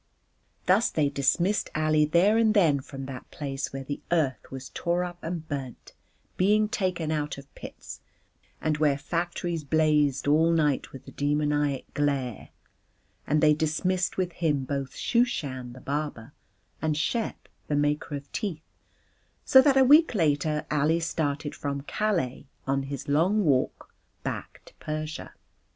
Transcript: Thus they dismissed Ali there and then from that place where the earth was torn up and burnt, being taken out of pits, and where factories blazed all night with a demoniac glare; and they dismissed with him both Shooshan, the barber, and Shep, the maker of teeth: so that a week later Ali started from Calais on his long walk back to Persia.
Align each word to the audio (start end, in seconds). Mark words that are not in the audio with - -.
Thus 0.65 0.89
they 0.89 1.09
dismissed 1.09 1.69
Ali 1.75 2.05
there 2.05 2.35
and 2.39 2.55
then 2.55 2.79
from 2.79 3.05
that 3.05 3.29
place 3.29 3.71
where 3.71 3.83
the 3.83 4.01
earth 4.11 4.49
was 4.49 4.69
torn 4.69 5.05
up 5.05 5.19
and 5.21 5.47
burnt, 5.47 5.93
being 6.37 6.67
taken 6.69 7.11
out 7.11 7.37
of 7.37 7.53
pits, 7.53 8.01
and 8.59 8.79
where 8.79 8.97
factories 8.97 9.63
blazed 9.63 10.27
all 10.27 10.49
night 10.51 10.91
with 10.91 11.07
a 11.07 11.11
demoniac 11.11 11.83
glare; 11.93 12.49
and 13.27 13.41
they 13.43 13.53
dismissed 13.53 14.17
with 14.17 14.31
him 14.31 14.63
both 14.65 14.95
Shooshan, 14.95 15.73
the 15.73 15.79
barber, 15.81 16.33
and 16.81 16.97
Shep, 16.97 17.47
the 17.67 17.75
maker 17.75 18.15
of 18.15 18.31
teeth: 18.31 18.63
so 19.45 19.61
that 19.61 19.77
a 19.77 19.83
week 19.83 20.15
later 20.15 20.65
Ali 20.71 20.99
started 20.99 21.53
from 21.53 21.81
Calais 21.81 22.47
on 22.65 22.81
his 22.81 23.07
long 23.07 23.45
walk 23.45 23.93
back 24.23 24.63
to 24.65 24.73
Persia. 24.79 25.33